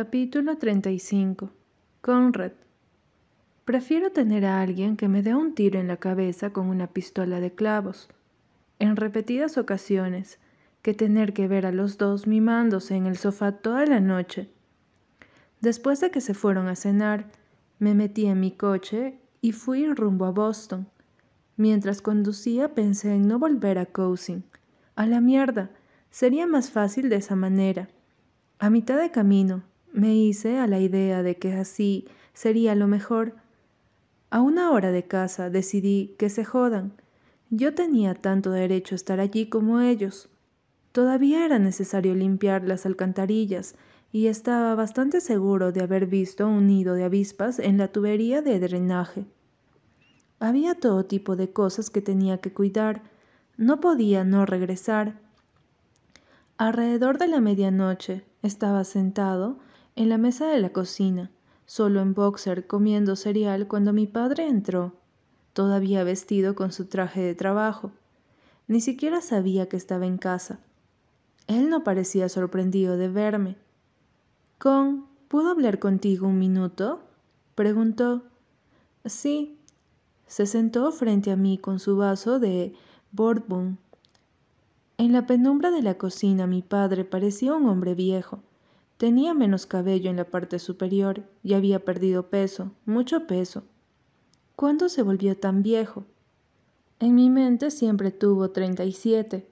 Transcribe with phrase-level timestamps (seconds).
[0.00, 1.50] Capítulo 35
[2.02, 2.52] Conrad
[3.64, 7.40] Prefiero tener a alguien que me dé un tiro en la cabeza con una pistola
[7.40, 8.08] de clavos,
[8.78, 10.38] en repetidas ocasiones,
[10.82, 14.48] que tener que ver a los dos mimándose en el sofá toda la noche.
[15.60, 17.32] Después de que se fueron a cenar,
[17.80, 20.86] me metí en mi coche y fui rumbo a Boston.
[21.56, 24.44] Mientras conducía pensé en no volver a Cousin.
[24.94, 25.70] A la mierda,
[26.08, 27.88] sería más fácil de esa manera.
[28.60, 33.34] A mitad de camino, me hice a la idea de que así sería lo mejor.
[34.30, 36.92] A una hora de casa decidí que se jodan.
[37.50, 40.28] Yo tenía tanto derecho a estar allí como ellos.
[40.92, 43.74] Todavía era necesario limpiar las alcantarillas
[44.12, 48.58] y estaba bastante seguro de haber visto un nido de avispas en la tubería de
[48.58, 49.24] drenaje.
[50.40, 53.02] Había todo tipo de cosas que tenía que cuidar.
[53.56, 55.20] No podía no regresar.
[56.56, 59.58] Alrededor de la medianoche estaba sentado
[59.98, 61.28] en la mesa de la cocina
[61.66, 64.94] solo en boxer comiendo cereal cuando mi padre entró,
[65.54, 67.90] todavía vestido con su traje de trabajo.
[68.68, 70.60] Ni siquiera sabía que estaba en casa.
[71.48, 73.56] Él no parecía sorprendido de verme.
[74.58, 77.00] Con, ¿puedo hablar contigo un minuto?
[77.56, 78.22] preguntó.
[79.04, 79.58] Sí.
[80.28, 82.72] Se sentó frente a mí con su vaso de
[83.10, 83.78] bourbon.
[84.96, 88.38] En la penumbra de la cocina mi padre parecía un hombre viejo.
[88.98, 93.62] Tenía menos cabello en la parte superior y había perdido peso, mucho peso.
[94.56, 96.04] ¿Cuándo se volvió tan viejo?
[96.98, 99.48] En mi mente siempre tuvo treinta y siete.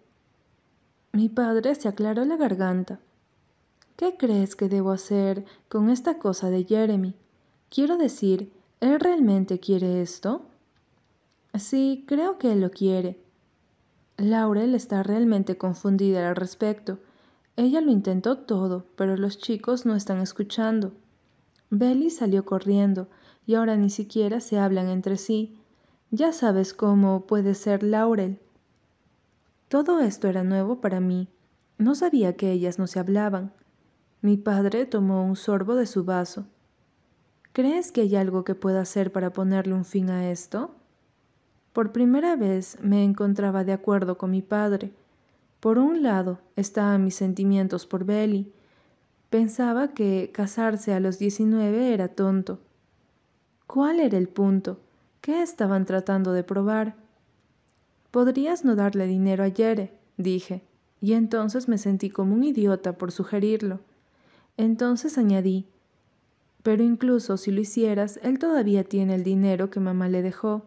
[1.12, 2.98] Mi padre se aclaró la garganta.
[3.94, 7.14] ¿Qué crees que debo hacer con esta cosa de Jeremy?
[7.70, 10.42] Quiero decir, ¿él realmente quiere esto?
[11.54, 13.20] Sí, creo que él lo quiere.
[14.16, 16.98] Laurel está realmente confundida al respecto
[17.56, 20.92] ella lo intentó todo, pero los chicos no están escuchando.
[21.70, 23.08] Belly salió corriendo
[23.46, 25.58] y ahora ni siquiera se hablan entre sí.
[26.10, 28.38] Ya sabes cómo puede ser Laurel.
[29.68, 31.28] Todo esto era nuevo para mí.
[31.78, 33.52] No sabía que ellas no se hablaban.
[34.20, 36.44] Mi padre tomó un sorbo de su vaso.
[37.54, 40.74] ¿Crees que hay algo que pueda hacer para ponerle un fin a esto?
[41.72, 44.92] Por primera vez me encontraba de acuerdo con mi padre
[45.66, 48.52] por un lado estaban mis sentimientos por Belly.
[49.30, 52.60] Pensaba que casarse a los 19 era tonto.
[53.66, 54.78] ¿Cuál era el punto?
[55.20, 56.94] ¿Qué estaban tratando de probar?
[58.12, 60.62] Podrías no darle dinero a Yere, dije,
[61.00, 63.80] y entonces me sentí como un idiota por sugerirlo.
[64.56, 65.66] Entonces añadí,
[66.62, 70.62] pero incluso si lo hicieras, él todavía tiene el dinero que mamá le dejó.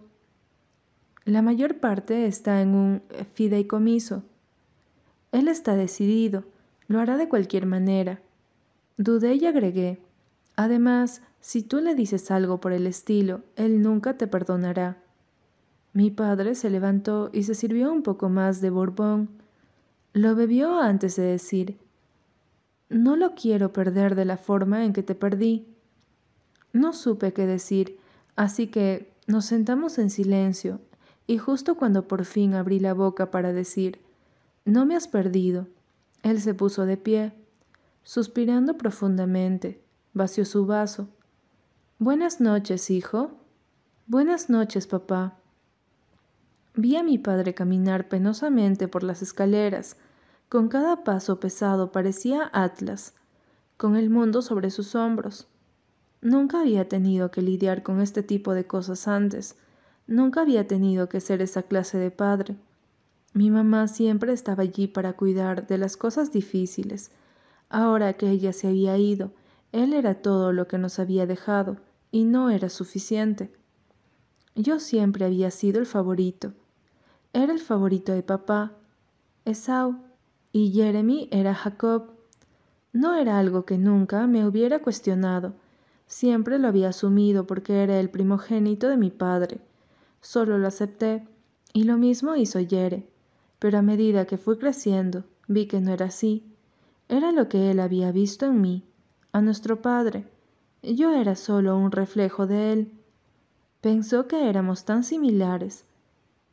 [1.24, 3.02] La mayor parte está en un
[3.34, 4.24] fideicomiso,
[5.32, 6.44] él está decidido,
[6.88, 8.22] lo hará de cualquier manera.
[8.98, 10.00] Dudé y agregué.
[10.56, 14.98] Además, si tú le dices algo por el estilo, él nunca te perdonará.
[15.94, 19.30] Mi padre se levantó y se sirvió un poco más de Borbón.
[20.14, 21.78] Lo bebió antes de decir,
[22.90, 25.68] No lo quiero perder de la forma en que te perdí.
[26.74, 28.00] No supe qué decir,
[28.36, 30.82] así que nos sentamos en silencio,
[31.28, 34.00] y justo cuando por fin abrí la boca para decir,
[34.66, 35.68] no me has perdido.
[36.24, 37.34] Él se puso de pie,
[38.04, 39.82] suspirando profundamente,
[40.14, 41.08] vació su vaso.
[41.98, 43.32] Buenas noches, hijo.
[44.08, 45.38] Buenas noches, papá.
[46.76, 49.98] Vi a mi padre caminar penosamente por las escaleras.
[50.50, 53.14] Con cada paso pesado parecía Atlas,
[53.78, 55.48] con el mundo sobre sus hombros.
[56.22, 59.58] Nunca había tenido que lidiar con este tipo de cosas antes.
[60.08, 62.56] Nunca había tenido que ser esa clase de padre.
[63.34, 67.12] Mi mamá siempre estaba allí para cuidar de las cosas difíciles.
[67.70, 69.32] Ahora que ella se había ido,
[69.72, 71.78] él era todo lo que nos había dejado,
[72.12, 73.54] y no era suficiente.
[74.56, 76.54] Yo siempre había sido el favorito.
[77.32, 78.72] Era el favorito de papá,
[79.46, 79.98] Esau,
[80.52, 82.10] y Jeremy era Jacob.
[82.94, 85.54] No era algo que nunca me hubiera cuestionado.
[86.08, 89.60] Siempre lo había asumido porque era el primogénito de mi padre.
[90.20, 91.28] Solo lo acepté,
[91.74, 93.08] y lo mismo hizo Yere
[93.60, 96.46] pero a medida que fui creciendo vi que no era así.
[97.10, 98.84] Era lo que él había visto en mí,
[99.32, 100.26] a nuestro padre.
[100.82, 102.94] Yo era solo un reflejo de él.
[103.82, 105.86] Pensó que éramos tan similares.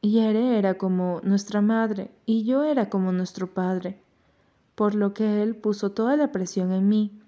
[0.02, 4.00] Yere era como nuestra madre y yo era como nuestro padre,
[4.74, 7.20] por lo que él puso toda la presión en mí.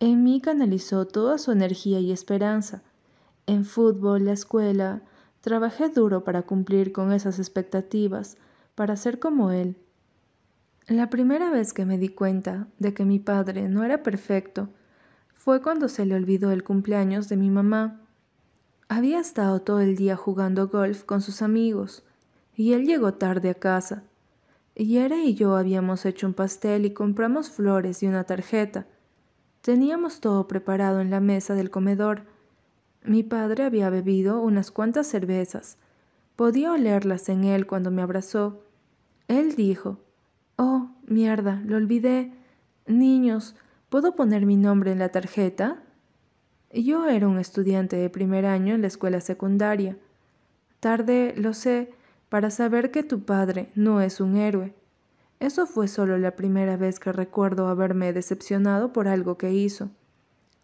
[0.00, 2.82] En mí canalizó toda su energía y esperanza.
[3.46, 5.02] En fútbol, la escuela,
[5.40, 8.36] trabajé duro para cumplir con esas expectativas,
[8.74, 9.76] para ser como él.
[10.88, 14.68] La primera vez que me di cuenta de que mi padre no era perfecto
[15.34, 18.00] fue cuando se le olvidó el cumpleaños de mi mamá.
[18.88, 22.04] Había estado todo el día jugando golf con sus amigos,
[22.54, 24.04] y él llegó tarde a casa.
[24.74, 28.86] Yere y yo habíamos hecho un pastel y compramos flores y una tarjeta.
[29.60, 32.22] Teníamos todo preparado en la mesa del comedor.
[33.04, 35.76] Mi padre había bebido unas cuantas cervezas.
[36.42, 38.64] Podía olerlas en él cuando me abrazó.
[39.28, 40.00] Él dijo,
[40.56, 42.32] Oh, mierda, lo olvidé.
[42.84, 43.54] Niños,
[43.88, 45.84] ¿puedo poner mi nombre en la tarjeta?
[46.72, 49.96] Yo era un estudiante de primer año en la escuela secundaria.
[50.80, 51.94] Tarde, lo sé,
[52.28, 54.74] para saber que tu padre no es un héroe.
[55.38, 59.90] Eso fue solo la primera vez que recuerdo haberme decepcionado por algo que hizo.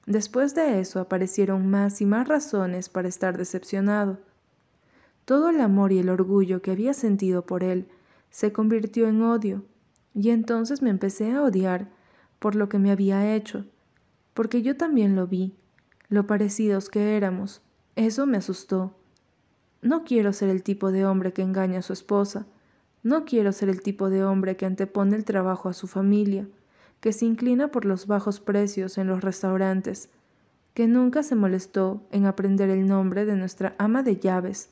[0.07, 4.19] Después de eso aparecieron más y más razones para estar decepcionado.
[5.29, 7.87] Todo el amor y el orgullo que había sentido por él
[8.31, 9.63] se convirtió en odio,
[10.15, 11.91] y entonces me empecé a odiar
[12.39, 13.67] por lo que me había hecho,
[14.33, 15.55] porque yo también lo vi,
[16.09, 17.61] lo parecidos que éramos.
[17.95, 18.95] Eso me asustó.
[19.83, 22.47] No quiero ser el tipo de hombre que engaña a su esposa.
[23.03, 26.49] No quiero ser el tipo de hombre que antepone el trabajo a su familia,
[27.01, 30.09] que se inclina por los bajos precios en los restaurantes,
[30.73, 34.71] que nunca se molestó en aprender el nombre de nuestra ama de llaves.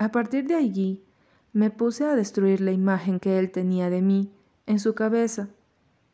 [0.00, 1.04] A partir de allí,
[1.52, 4.32] me puse a destruir la imagen que él tenía de mí
[4.64, 5.50] en su cabeza.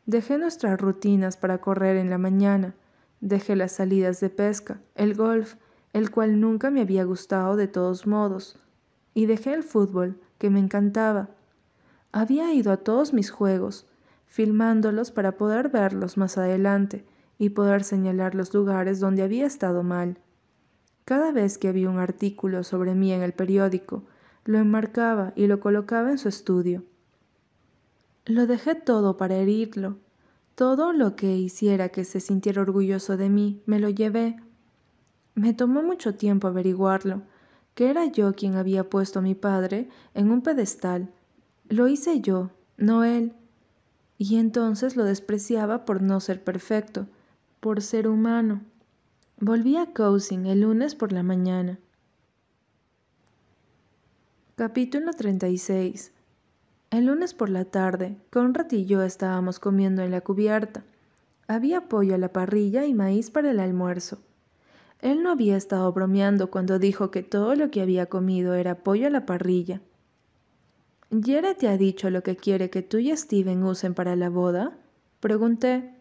[0.05, 2.75] Dejé nuestras rutinas para correr en la mañana,
[3.21, 5.55] dejé las salidas de pesca, el golf,
[5.93, 8.59] el cual nunca me había gustado de todos modos,
[9.13, 11.29] y dejé el fútbol, que me encantaba.
[12.11, 13.87] Había ido a todos mis juegos,
[14.25, 17.05] filmándolos para poder verlos más adelante
[17.37, 20.17] y poder señalar los lugares donde había estado mal.
[21.07, 24.03] Cada vez que había un artículo sobre mí en el periódico,
[24.43, 26.83] lo enmarcaba y lo colocaba en su estudio.
[28.25, 29.95] Lo dejé todo para herirlo.
[30.55, 34.35] Todo lo que hiciera que se sintiera orgulloso de mí, me lo llevé.
[35.33, 37.21] Me tomó mucho tiempo averiguarlo,
[37.73, 41.13] que era yo quien había puesto a mi padre en un pedestal.
[41.69, 43.31] Lo hice yo, no él.
[44.17, 47.07] Y entonces lo despreciaba por no ser perfecto,
[47.61, 48.59] por ser humano.
[49.39, 51.77] Volví a Cousin el lunes por la mañana.
[54.55, 56.11] Capítulo 36
[56.89, 60.83] El lunes por la tarde, Conrad y yo estábamos comiendo en la cubierta.
[61.47, 64.17] Había pollo a la parrilla y maíz para el almuerzo.
[65.03, 69.05] Él no había estado bromeando cuando dijo que todo lo que había comido era pollo
[69.05, 69.81] a la parrilla.
[71.11, 74.79] ¿Yere te ha dicho lo que quiere que tú y Steven usen para la boda?
[75.19, 75.96] Pregunté.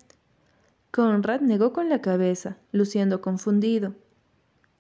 [0.97, 3.93] Conrad negó con la cabeza, luciendo confundido.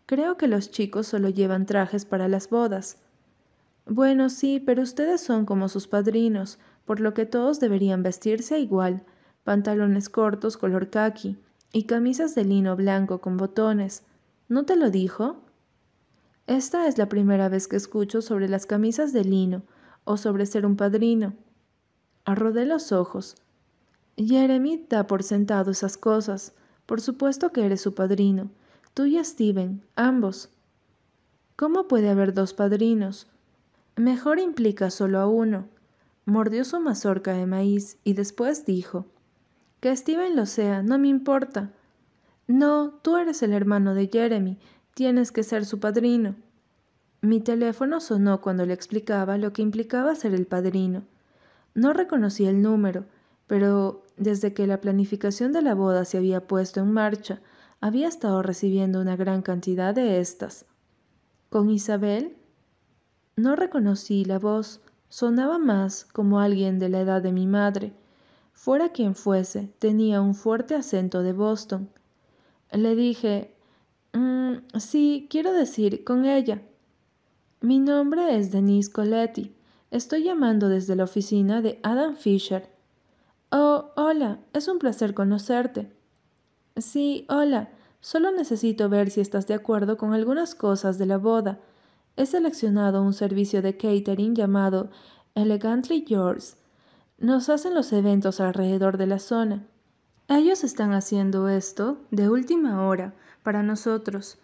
[0.07, 2.97] Creo que los chicos solo llevan trajes para las bodas.
[3.85, 9.05] Bueno, sí, pero ustedes son como sus padrinos, por lo que todos deberían vestirse igual,
[9.45, 11.37] pantalones cortos color khaki,
[11.71, 14.03] y camisas de lino blanco con botones.
[14.49, 15.45] ¿No te lo dijo?
[16.47, 19.65] Esta es la primera vez que escucho sobre las camisas de lino
[20.05, 21.35] o sobre ser un padrino.
[22.25, 23.37] Arrodé los ojos.
[24.17, 26.55] Jeremy da por sentado esas cosas.
[26.87, 28.51] Por supuesto que eres su padrino.
[28.95, 30.51] Tú y Steven, ambos.
[31.57, 33.27] ¿Cómo puede haber dos padrinos?
[33.97, 35.69] Mejor implica solo a uno.
[36.25, 39.07] Mordió su mazorca de maíz y después dijo
[39.81, 41.71] que Steven lo sea, no me importa.
[42.47, 44.59] No, tú eres el hermano de Jeremy,
[44.95, 46.35] tienes que ser su padrino.
[47.21, 51.05] Mi teléfono sonó cuando le explicaba lo que implicaba ser el padrino.
[51.75, 53.05] No reconocí el número,
[53.47, 57.41] pero desde que la planificación de la boda se había puesto en marcha,
[57.81, 60.67] había estado recibiendo una gran cantidad de estas.
[61.51, 62.37] ¿Con Isabel?
[63.37, 67.93] No reconocí la voz, sonaba más como alguien de la edad de mi madre,
[68.57, 71.91] Fuera quien fuese, tenía un fuerte acento de Boston.
[72.73, 73.55] Le dije,
[74.15, 76.63] mm, sí, quiero decir, con ella.
[77.61, 79.55] Mi nombre es Denise Coletti.
[79.91, 82.71] Estoy llamando desde la oficina de Adam Fisher.
[83.51, 85.93] Oh, hola, es un placer conocerte.
[86.77, 87.71] Sí, hola.
[88.01, 91.61] Solo necesito ver si estás de acuerdo con algunas cosas de la boda.
[92.17, 94.91] He seleccionado un servicio de catering llamado
[95.35, 96.57] Elegantly Yours
[97.19, 99.67] nos hacen los eventos alrededor de la zona.
[100.29, 104.39] Ellos están haciendo esto de última hora para nosotros.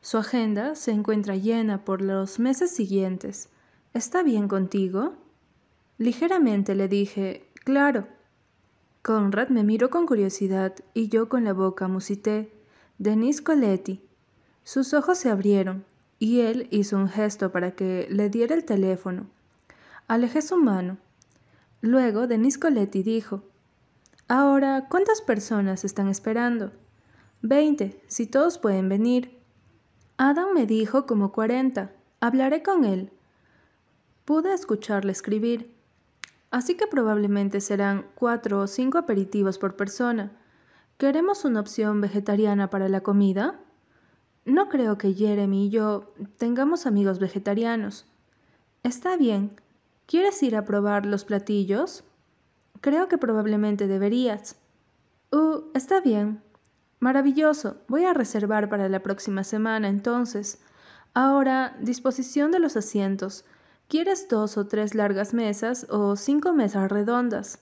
[0.00, 3.48] Su agenda se encuentra llena por los meses siguientes.
[3.94, 5.14] ¿Está bien contigo?
[5.98, 8.08] Ligeramente le dije, claro.
[9.06, 12.52] Conrad me miró con curiosidad y yo con la boca musité.
[12.98, 14.04] Denis Coletti.
[14.64, 15.84] Sus ojos se abrieron
[16.18, 19.28] y él hizo un gesto para que le diera el teléfono.
[20.08, 20.98] Alejé su mano.
[21.82, 23.44] Luego Denis Coletti dijo,
[24.26, 26.72] Ahora, ¿cuántas personas están esperando?
[27.42, 29.38] Veinte, si todos pueden venir.
[30.16, 31.92] Adam me dijo como cuarenta.
[32.18, 33.12] Hablaré con él.
[34.24, 35.75] Pude escucharle escribir.
[36.50, 40.32] Así que probablemente serán cuatro o cinco aperitivos por persona.
[40.98, 43.60] ¿Queremos una opción vegetariana para la comida?
[44.44, 48.06] No creo que Jeremy y yo tengamos amigos vegetarianos.
[48.82, 49.60] Está bien.
[50.06, 52.04] ¿Quieres ir a probar los platillos?
[52.80, 54.56] Creo que probablemente deberías.
[55.32, 56.40] Uh, está bien.
[57.00, 57.78] Maravilloso.
[57.88, 60.62] Voy a reservar para la próxima semana entonces.
[61.12, 63.44] Ahora, disposición de los asientos.
[63.88, 67.60] ¿Quieres dos o tres largas mesas o cinco mesas redondas?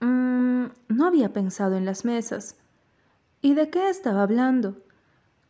[0.00, 2.56] Mm, no había pensado en las mesas.
[3.42, 4.78] ¿Y de qué estaba hablando?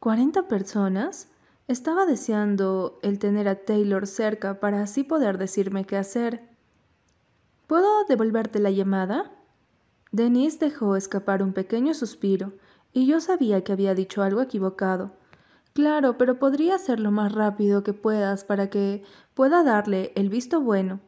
[0.01, 1.29] ¿Cuarenta personas?
[1.69, 6.43] Estaba deseando el tener a Taylor cerca para así poder decirme qué hacer.
[7.69, 9.31] ¿Puedo devolverte la llamada?
[10.11, 12.53] Denise dejó escapar un pequeño suspiro,
[12.93, 15.13] y yo sabía que había dicho algo equivocado.
[15.75, 19.03] Claro, pero podría hacerlo más rápido que puedas para que
[19.35, 21.01] pueda darle el visto bueno.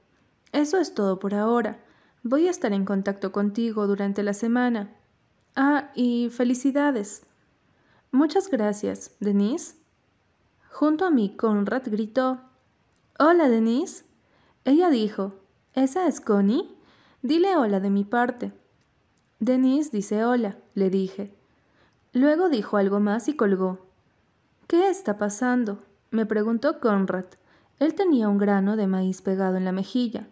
[0.52, 1.78] Eso es todo por ahora.
[2.24, 4.90] Voy a estar en contacto contigo durante la semana.
[5.54, 7.22] Ah, y felicidades.
[8.10, 9.76] Muchas gracias, Denise.
[10.72, 12.40] Junto a mí, Conrad gritó.
[13.20, 14.04] Hola, Denise.
[14.64, 15.34] Ella dijo,
[15.74, 16.74] ¿Esa es Connie?
[17.22, 18.52] Dile hola de mi parte.
[19.38, 21.32] Denise dice hola, le dije.
[22.12, 23.85] Luego dijo algo más y colgó.
[24.66, 25.78] ¿Qué está pasando?
[26.10, 27.26] me preguntó Conrad.
[27.78, 30.26] Él tenía un grano de maíz pegado en la mejilla.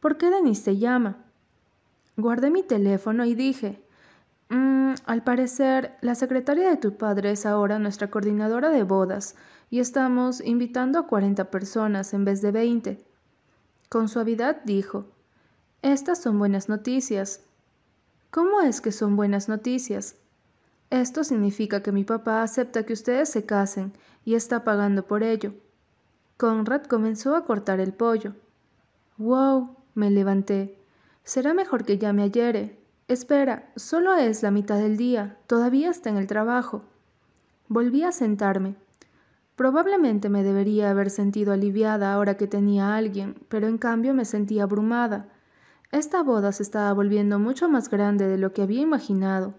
[0.00, 1.16] ¿Por qué Denise te llama?
[2.18, 3.82] Guardé mi teléfono y dije,
[4.50, 9.34] mm, al parecer, la secretaria de tu padre es ahora nuestra coordinadora de bodas
[9.70, 13.02] y estamos invitando a 40 personas en vez de 20.
[13.88, 15.06] Con suavidad dijo,
[15.80, 17.40] Estas son buenas noticias.
[18.30, 20.19] ¿Cómo es que son buenas noticias?
[20.90, 23.92] Esto significa que mi papá acepta que ustedes se casen
[24.24, 25.54] y está pagando por ello.
[26.36, 28.34] Conrad comenzó a cortar el pollo.
[29.16, 30.78] Wow, me levanté.
[31.22, 32.76] Será mejor que llame ayer.
[33.06, 36.82] Espera, solo es la mitad del día, todavía está en el trabajo.
[37.68, 38.74] Volví a sentarme.
[39.54, 44.24] Probablemente me debería haber sentido aliviada ahora que tenía a alguien, pero en cambio me
[44.24, 45.28] sentía abrumada.
[45.92, 49.54] Esta boda se estaba volviendo mucho más grande de lo que había imaginado.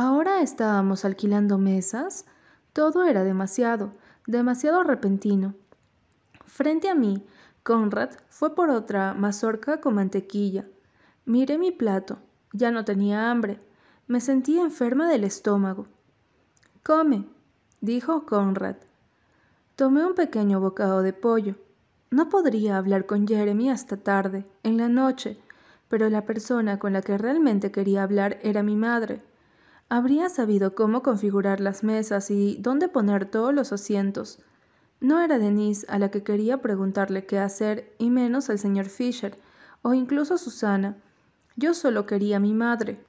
[0.00, 2.24] Ahora estábamos alquilando mesas.
[2.72, 3.94] Todo era demasiado,
[4.28, 5.56] demasiado repentino.
[6.46, 7.26] Frente a mí,
[7.64, 10.68] Conrad fue por otra mazorca con mantequilla.
[11.24, 12.18] Miré mi plato.
[12.52, 13.58] Ya no tenía hambre.
[14.06, 15.88] Me sentía enferma del estómago.
[16.84, 17.24] Come,
[17.80, 18.76] dijo Conrad.
[19.74, 21.56] Tomé un pequeño bocado de pollo.
[22.12, 25.40] No podría hablar con Jeremy hasta tarde, en la noche,
[25.88, 29.26] pero la persona con la que realmente quería hablar era mi madre.
[29.90, 34.38] Habría sabido cómo configurar las mesas y dónde poner todos los asientos.
[35.00, 39.38] No era Denise a la que quería preguntarle qué hacer, y menos al señor Fisher,
[39.80, 40.98] o incluso Susana.
[41.56, 43.02] Yo solo quería a mi madre.